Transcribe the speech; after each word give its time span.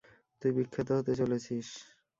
তুই 0.41 0.51
বিখ্যাত 0.57 0.89
হতে 0.97 1.13
চলেছিস! 1.15 1.67